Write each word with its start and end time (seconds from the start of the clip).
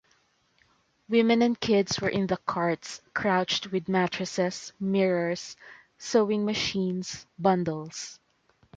Women 1.09 1.43
and 1.43 1.59
kids 1.59 2.01
were 2.01 2.09
in 2.09 2.25
the 2.25 2.37
carts 2.37 3.01
crouched 3.13 3.71
with 3.71 3.87
mattresses, 3.87 4.73
mirrors, 4.79 5.55
sewing 5.99 6.43
machines, 6.43 7.27
bundles. 7.37 8.19